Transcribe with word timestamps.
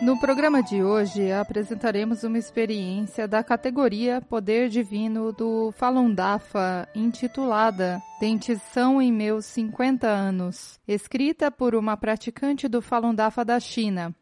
No 0.00 0.18
programa 0.18 0.62
de 0.62 0.82
hoje 0.82 1.30
apresentaremos 1.30 2.24
uma 2.24 2.38
experiência 2.38 3.28
da 3.28 3.44
categoria 3.44 4.22
Poder 4.22 4.70
Divino 4.70 5.30
do 5.30 5.72
Falun 5.72 6.14
Dafa, 6.14 6.88
intitulada 6.94 8.00
Dentição 8.18 9.02
em 9.02 9.12
meus 9.12 9.44
50 9.44 10.06
anos, 10.08 10.80
escrita 10.88 11.50
por 11.50 11.74
uma 11.74 11.98
praticante 11.98 12.66
do 12.66 12.80
Falun 12.80 13.14
Dafa 13.14 13.44
da 13.44 13.60
China. 13.60 14.14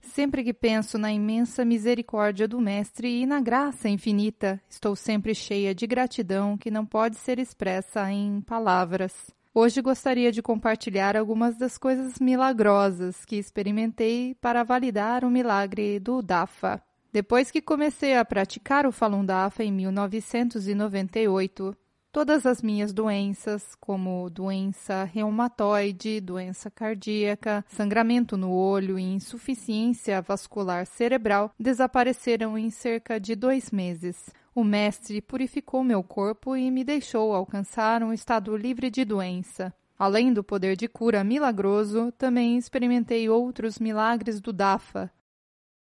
Sempre 0.00 0.42
que 0.42 0.54
penso 0.54 0.96
na 0.96 1.12
imensa 1.12 1.66
misericórdia 1.66 2.48
do 2.48 2.58
Mestre 2.58 3.20
e 3.20 3.26
na 3.26 3.42
graça 3.42 3.90
infinita, 3.90 4.58
estou 4.70 4.96
sempre 4.96 5.34
cheia 5.34 5.74
de 5.74 5.86
gratidão 5.86 6.56
que 6.56 6.70
não 6.70 6.86
pode 6.86 7.16
ser 7.16 7.38
expressa 7.38 8.10
em 8.10 8.40
palavras. 8.40 9.30
Hoje 9.52 9.82
gostaria 9.82 10.30
de 10.30 10.40
compartilhar 10.40 11.16
algumas 11.16 11.58
das 11.58 11.76
coisas 11.76 12.20
milagrosas 12.20 13.24
que 13.24 13.34
experimentei 13.34 14.36
para 14.40 14.62
validar 14.62 15.24
o 15.24 15.30
milagre 15.30 15.98
do 15.98 16.22
Dafa. 16.22 16.80
Depois 17.12 17.50
que 17.50 17.60
comecei 17.60 18.16
a 18.16 18.24
praticar 18.24 18.86
o 18.86 18.92
Falun 18.92 19.24
Dafa 19.24 19.64
em 19.64 19.72
1998, 19.72 21.76
todas 22.12 22.46
as 22.46 22.62
minhas 22.62 22.92
doenças, 22.92 23.74
como 23.80 24.30
doença 24.30 25.02
reumatoide, 25.02 26.20
doença 26.20 26.70
cardíaca, 26.70 27.64
sangramento 27.66 28.36
no 28.36 28.52
olho 28.52 29.00
e 29.00 29.02
insuficiência 29.02 30.22
vascular 30.22 30.86
cerebral, 30.86 31.50
desapareceram 31.58 32.56
em 32.56 32.70
cerca 32.70 33.18
de 33.18 33.34
dois 33.34 33.72
meses. 33.72 34.30
O 34.54 34.64
Mestre 34.64 35.20
purificou 35.20 35.84
meu 35.84 36.02
corpo 36.02 36.56
e 36.56 36.70
me 36.70 36.82
deixou 36.82 37.32
alcançar 37.32 38.02
um 38.02 38.12
estado 38.12 38.56
livre 38.56 38.90
de 38.90 39.04
doença. 39.04 39.72
Além 39.98 40.32
do 40.32 40.42
poder 40.42 40.76
de 40.76 40.88
cura 40.88 41.22
milagroso, 41.22 42.10
também 42.12 42.56
experimentei 42.56 43.28
outros 43.28 43.78
milagres 43.78 44.40
do 44.40 44.52
Dafa. 44.52 45.12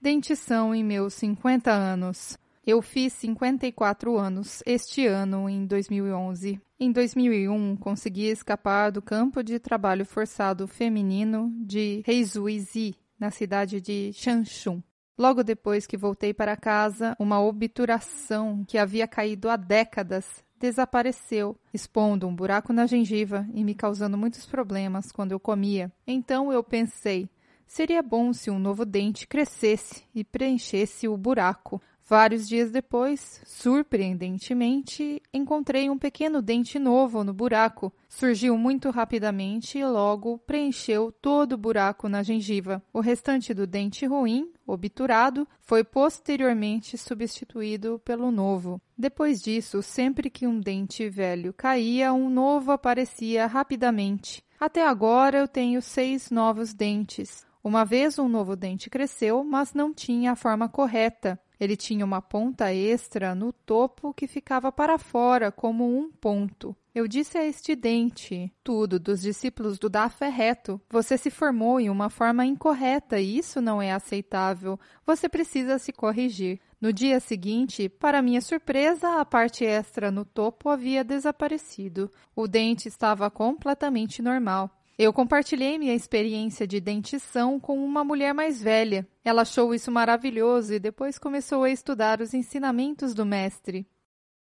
Dentição 0.00 0.74
em 0.74 0.84
meus 0.84 1.14
50 1.14 1.70
anos. 1.72 2.38
Eu 2.66 2.80
fiz 2.80 3.12
54 3.14 4.16
anos 4.16 4.62
este 4.64 5.06
ano, 5.06 5.48
em 5.48 5.66
2011. 5.66 6.60
Em 6.78 6.92
2001, 6.92 7.76
consegui 7.76 8.26
escapar 8.26 8.92
do 8.92 9.02
campo 9.02 9.42
de 9.42 9.58
trabalho 9.58 10.04
forçado 10.04 10.66
feminino 10.66 11.52
de 11.58 12.02
Heizuizi, 12.06 12.94
na 13.18 13.30
cidade 13.30 13.80
de 13.80 14.12
Shanshun. 14.12 14.82
Logo 15.16 15.44
depois 15.44 15.86
que 15.86 15.96
voltei 15.96 16.34
para 16.34 16.56
casa, 16.56 17.14
uma 17.20 17.40
obturação 17.40 18.64
que 18.66 18.76
havia 18.76 19.06
caído 19.06 19.48
há 19.48 19.56
décadas 19.56 20.44
desapareceu, 20.58 21.56
expondo 21.72 22.26
um 22.26 22.34
buraco 22.34 22.72
na 22.72 22.86
gengiva 22.86 23.46
e 23.52 23.62
me 23.62 23.74
causando 23.74 24.16
muitos 24.16 24.46
problemas 24.46 25.12
quando 25.12 25.32
eu 25.32 25.38
comia. 25.38 25.92
Então 26.06 26.52
eu 26.52 26.64
pensei: 26.64 27.28
seria 27.66 28.02
bom 28.02 28.32
se 28.32 28.50
um 28.50 28.58
novo 28.58 28.84
dente 28.84 29.26
crescesse 29.28 30.04
e 30.14 30.24
preenchesse 30.24 31.06
o 31.06 31.16
buraco. 31.16 31.80
Vários 32.06 32.46
dias 32.46 32.70
depois, 32.70 33.40
surpreendentemente, 33.46 35.22
encontrei 35.32 35.88
um 35.88 35.96
pequeno 35.96 36.42
dente 36.42 36.78
novo 36.78 37.24
no 37.24 37.32
buraco. 37.32 37.90
Surgiu 38.10 38.58
muito 38.58 38.90
rapidamente 38.90 39.78
e 39.78 39.84
logo 39.86 40.36
preencheu 40.36 41.10
todo 41.10 41.52
o 41.52 41.58
buraco 41.58 42.06
na 42.06 42.22
gengiva. 42.22 42.82
O 42.92 43.00
restante 43.00 43.54
do 43.54 43.66
dente 43.66 44.04
ruim, 44.04 44.52
obturado, 44.66 45.48
foi 45.62 45.82
posteriormente 45.82 46.98
substituído 46.98 47.98
pelo 48.04 48.30
novo. 48.30 48.78
Depois 48.98 49.40
disso, 49.40 49.82
sempre 49.82 50.28
que 50.28 50.46
um 50.46 50.60
dente 50.60 51.08
velho 51.08 51.54
caía, 51.54 52.12
um 52.12 52.28
novo 52.28 52.70
aparecia 52.70 53.46
rapidamente. 53.46 54.44
Até 54.60 54.86
agora 54.86 55.38
eu 55.38 55.48
tenho 55.48 55.80
seis 55.80 56.30
novos 56.30 56.74
dentes. 56.74 57.46
Uma 57.62 57.82
vez 57.82 58.18
um 58.18 58.28
novo 58.28 58.54
dente 58.54 58.90
cresceu, 58.90 59.42
mas 59.42 59.72
não 59.72 59.92
tinha 59.94 60.32
a 60.32 60.36
forma 60.36 60.68
correta. 60.68 61.40
Ele 61.64 61.78
tinha 61.78 62.04
uma 62.04 62.20
ponta 62.20 62.74
extra 62.74 63.34
no 63.34 63.50
topo 63.50 64.12
que 64.12 64.26
ficava 64.26 64.70
para 64.70 64.98
fora, 64.98 65.50
como 65.50 65.98
um 65.98 66.12
ponto. 66.12 66.76
Eu 66.94 67.08
disse 67.08 67.38
a 67.38 67.44
este 67.46 67.74
dente: 67.74 68.52
Tudo 68.62 69.00
dos 69.00 69.22
discípulos 69.22 69.78
do 69.78 69.88
Daf 69.88 70.22
é 70.22 70.28
reto. 70.28 70.78
Você 70.90 71.16
se 71.16 71.30
formou 71.30 71.80
em 71.80 71.88
uma 71.88 72.10
forma 72.10 72.44
incorreta 72.44 73.18
e 73.18 73.38
isso 73.38 73.62
não 73.62 73.80
é 73.80 73.92
aceitável. 73.92 74.78
Você 75.06 75.26
precisa 75.26 75.78
se 75.78 75.90
corrigir. 75.90 76.60
No 76.78 76.92
dia 76.92 77.18
seguinte, 77.18 77.88
para 77.88 78.20
minha 78.20 78.42
surpresa, 78.42 79.18
a 79.18 79.24
parte 79.24 79.64
extra 79.64 80.10
no 80.10 80.22
topo 80.22 80.68
havia 80.68 81.02
desaparecido. 81.02 82.10
O 82.36 82.46
dente 82.46 82.88
estava 82.88 83.30
completamente 83.30 84.20
normal. 84.20 84.70
Eu 84.96 85.12
compartilhei 85.12 85.76
minha 85.76 85.94
experiência 85.94 86.68
de 86.68 86.80
dentição 86.80 87.58
com 87.58 87.84
uma 87.84 88.04
mulher 88.04 88.32
mais 88.32 88.62
velha. 88.62 89.06
Ela 89.24 89.42
achou 89.42 89.74
isso 89.74 89.90
maravilhoso 89.90 90.72
e 90.72 90.78
depois 90.78 91.18
começou 91.18 91.64
a 91.64 91.70
estudar 91.70 92.20
os 92.20 92.32
ensinamentos 92.32 93.12
do 93.12 93.26
mestre. 93.26 93.86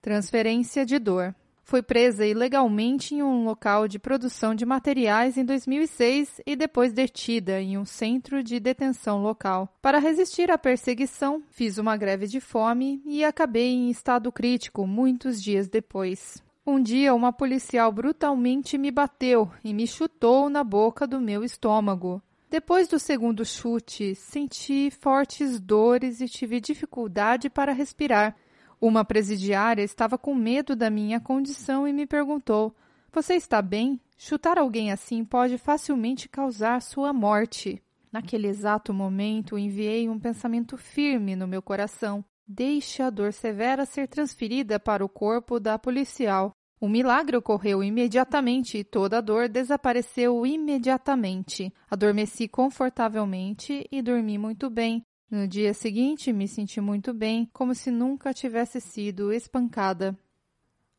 Transferência 0.00 0.86
de 0.86 0.98
dor. 0.98 1.34
Foi 1.62 1.82
presa 1.82 2.26
ilegalmente 2.26 3.14
em 3.14 3.22
um 3.22 3.44
local 3.44 3.86
de 3.86 3.98
produção 3.98 4.54
de 4.54 4.64
materiais 4.64 5.36
em 5.36 5.44
2006 5.44 6.40
e 6.46 6.56
depois 6.56 6.92
detida 6.94 7.60
em 7.60 7.76
um 7.76 7.84
centro 7.84 8.42
de 8.42 8.58
detenção 8.58 9.22
local. 9.22 9.72
Para 9.82 9.98
resistir 9.98 10.50
à 10.50 10.56
perseguição, 10.56 11.42
fiz 11.50 11.76
uma 11.76 11.98
greve 11.98 12.26
de 12.26 12.40
fome 12.40 13.02
e 13.04 13.22
acabei 13.22 13.68
em 13.68 13.90
estado 13.90 14.32
crítico 14.32 14.86
muitos 14.86 15.40
dias 15.40 15.68
depois. 15.68 16.42
Um 16.66 16.80
dia, 16.80 17.14
uma 17.14 17.32
policial 17.32 17.90
brutalmente 17.90 18.76
me 18.76 18.90
bateu 18.90 19.50
e 19.64 19.72
me 19.72 19.86
chutou 19.86 20.50
na 20.50 20.62
boca 20.62 21.06
do 21.06 21.18
meu 21.18 21.42
estômago. 21.42 22.22
Depois 22.50 22.86
do 22.86 22.98
segundo 22.98 23.46
chute, 23.46 24.14
senti 24.14 24.90
fortes 24.90 25.58
dores 25.58 26.20
e 26.20 26.28
tive 26.28 26.60
dificuldade 26.60 27.48
para 27.48 27.72
respirar. 27.72 28.36
Uma 28.78 29.04
presidiária 29.04 29.82
estava 29.82 30.18
com 30.18 30.34
medo 30.34 30.76
da 30.76 30.90
minha 30.90 31.18
condição 31.18 31.88
e 31.88 31.92
me 31.92 32.06
perguntou: 32.06 32.74
Você 33.10 33.34
está 33.34 33.62
bem? 33.62 33.98
Chutar 34.18 34.58
alguém 34.58 34.92
assim 34.92 35.24
pode 35.24 35.56
facilmente 35.56 36.28
causar 36.28 36.82
sua 36.82 37.12
morte. 37.12 37.82
Naquele 38.12 38.48
exato 38.48 38.92
momento, 38.92 39.56
enviei 39.56 40.08
um 40.10 40.18
pensamento 40.18 40.76
firme 40.76 41.34
no 41.34 41.46
meu 41.46 41.62
coração. 41.62 42.24
Deixe 42.52 43.00
a 43.00 43.10
dor 43.10 43.32
severa 43.32 43.86
ser 43.86 44.08
transferida 44.08 44.80
para 44.80 45.04
o 45.04 45.08
corpo 45.08 45.60
da 45.60 45.78
policial. 45.78 46.50
O 46.80 46.88
milagre 46.88 47.36
ocorreu 47.36 47.80
imediatamente 47.80 48.78
e 48.78 48.82
toda 48.82 49.18
a 49.18 49.20
dor 49.20 49.48
desapareceu 49.48 50.44
imediatamente. 50.44 51.72
Adormeci 51.88 52.48
confortavelmente 52.48 53.86
e 53.88 54.02
dormi 54.02 54.36
muito 54.36 54.68
bem. 54.68 55.00
No 55.30 55.46
dia 55.46 55.72
seguinte, 55.72 56.32
me 56.32 56.48
senti 56.48 56.80
muito 56.80 57.14
bem, 57.14 57.48
como 57.52 57.72
se 57.72 57.92
nunca 57.92 58.34
tivesse 58.34 58.80
sido 58.80 59.32
espancada. 59.32 60.18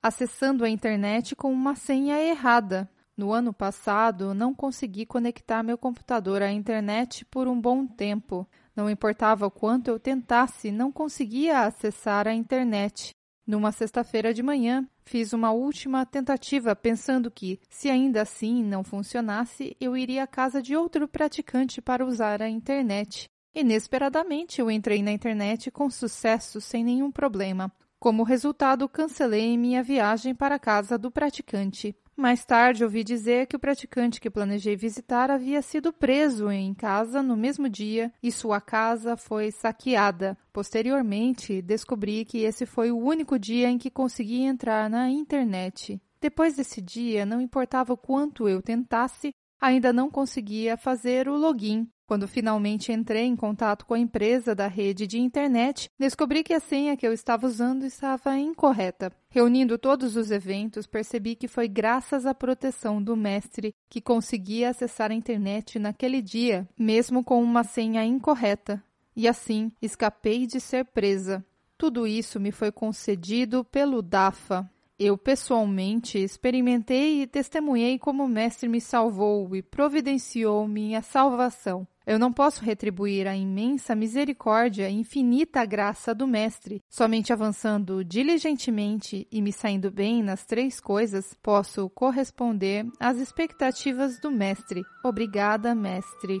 Acessando 0.00 0.64
a 0.64 0.70
internet 0.70 1.34
com 1.34 1.52
uma 1.52 1.74
senha 1.74 2.22
errada. 2.22 2.88
No 3.16 3.32
ano 3.32 3.52
passado, 3.52 4.32
não 4.32 4.54
consegui 4.54 5.04
conectar 5.04 5.64
meu 5.64 5.76
computador 5.76 6.40
à 6.40 6.52
internet 6.52 7.24
por 7.24 7.48
um 7.48 7.60
bom 7.60 7.84
tempo. 7.84 8.48
Não 8.74 8.88
importava 8.88 9.46
o 9.46 9.50
quanto 9.50 9.88
eu 9.88 9.98
tentasse, 9.98 10.70
não 10.70 10.90
conseguia 10.90 11.60
acessar 11.60 12.26
a 12.26 12.32
internet. 12.32 13.10
Numa 13.46 13.72
sexta-feira 13.72 14.32
de 14.32 14.42
manhã, 14.42 14.88
fiz 15.04 15.32
uma 15.32 15.50
última 15.50 16.06
tentativa, 16.06 16.76
pensando 16.76 17.30
que, 17.30 17.60
se 17.68 17.90
ainda 17.90 18.22
assim 18.22 18.62
não 18.62 18.84
funcionasse, 18.84 19.76
eu 19.80 19.96
iria 19.96 20.22
à 20.22 20.26
casa 20.26 20.62
de 20.62 20.76
outro 20.76 21.08
praticante 21.08 21.82
para 21.82 22.06
usar 22.06 22.40
a 22.40 22.48
internet. 22.48 23.26
Inesperadamente, 23.54 24.60
eu 24.60 24.70
entrei 24.70 25.02
na 25.02 25.12
internet 25.12 25.70
com 25.70 25.90
sucesso 25.90 26.60
sem 26.60 26.82
nenhum 26.82 27.10
problema. 27.10 27.70
Como 27.98 28.22
resultado, 28.22 28.88
cancelei 28.88 29.58
minha 29.58 29.82
viagem 29.82 30.34
para 30.34 30.54
a 30.54 30.58
casa 30.58 30.96
do 30.96 31.10
praticante. 31.10 31.94
Mais 32.16 32.44
tarde, 32.44 32.84
ouvi 32.84 33.02
dizer 33.02 33.46
que 33.46 33.56
o 33.56 33.58
praticante 33.58 34.20
que 34.20 34.30
planejei 34.30 34.76
visitar 34.76 35.30
havia 35.30 35.62
sido 35.62 35.92
preso 35.92 36.50
em 36.50 36.74
casa 36.74 37.22
no 37.22 37.36
mesmo 37.36 37.68
dia 37.68 38.12
e 38.22 38.30
sua 38.30 38.60
casa 38.60 39.16
foi 39.16 39.50
saqueada. 39.50 40.36
Posteriormente, 40.52 41.62
descobri 41.62 42.24
que 42.24 42.38
esse 42.38 42.66
foi 42.66 42.90
o 42.90 42.98
único 42.98 43.38
dia 43.38 43.68
em 43.70 43.78
que 43.78 43.90
consegui 43.90 44.42
entrar 44.42 44.90
na 44.90 45.08
internet. 45.08 46.00
Depois 46.20 46.54
desse 46.54 46.80
dia, 46.80 47.24
não 47.24 47.40
importava 47.40 47.94
o 47.94 47.96
quanto 47.96 48.46
eu 48.48 48.60
tentasse, 48.60 49.34
ainda 49.60 49.92
não 49.92 50.10
conseguia 50.10 50.76
fazer 50.76 51.28
o 51.28 51.36
login. 51.36 51.88
Quando 52.12 52.28
finalmente 52.28 52.92
entrei 52.92 53.24
em 53.24 53.34
contato 53.34 53.86
com 53.86 53.94
a 53.94 53.98
empresa 53.98 54.54
da 54.54 54.66
rede 54.66 55.06
de 55.06 55.18
internet, 55.18 55.88
descobri 55.98 56.42
que 56.42 56.52
a 56.52 56.60
senha 56.60 56.94
que 56.94 57.06
eu 57.06 57.12
estava 57.14 57.46
usando 57.46 57.84
estava 57.84 58.36
incorreta. 58.36 59.10
Reunindo 59.30 59.78
todos 59.78 60.14
os 60.14 60.30
eventos, 60.30 60.86
percebi 60.86 61.34
que 61.34 61.48
foi 61.48 61.68
graças 61.68 62.26
à 62.26 62.34
proteção 62.34 63.02
do 63.02 63.16
mestre 63.16 63.74
que 63.88 64.02
consegui 64.02 64.62
acessar 64.62 65.10
a 65.10 65.14
internet 65.14 65.78
naquele 65.78 66.20
dia, 66.20 66.68
mesmo 66.78 67.24
com 67.24 67.42
uma 67.42 67.64
senha 67.64 68.04
incorreta. 68.04 68.84
E 69.16 69.26
assim, 69.26 69.72
escapei 69.80 70.46
de 70.46 70.60
ser 70.60 70.84
presa. 70.84 71.42
Tudo 71.78 72.06
isso 72.06 72.38
me 72.38 72.52
foi 72.52 72.70
concedido 72.70 73.64
pelo 73.64 74.02
DAFA. 74.02 74.70
Eu 74.98 75.16
pessoalmente 75.16 76.18
experimentei 76.18 77.22
e 77.22 77.26
testemunhei 77.26 77.98
como 77.98 78.24
o 78.24 78.28
Mestre 78.28 78.68
me 78.68 78.80
salvou 78.80 79.54
e 79.56 79.62
providenciou 79.62 80.68
minha 80.68 81.02
salvação. 81.02 81.86
Eu 82.06 82.18
não 82.18 82.32
posso 82.32 82.64
retribuir 82.64 83.28
a 83.28 83.36
imensa 83.36 83.94
misericórdia 83.94 84.88
e 84.88 84.94
infinita 84.94 85.64
graça 85.64 86.14
do 86.14 86.26
Mestre. 86.26 86.82
Somente 86.88 87.32
avançando 87.32 88.04
diligentemente 88.04 89.26
e 89.30 89.40
me 89.40 89.52
saindo 89.52 89.90
bem 89.90 90.22
nas 90.22 90.44
três 90.44 90.80
coisas, 90.80 91.34
posso 91.42 91.88
corresponder 91.90 92.86
às 92.98 93.18
expectativas 93.18 94.18
do 94.18 94.30
Mestre. 94.30 94.82
Obrigada, 95.04 95.74
Mestre. 95.74 96.40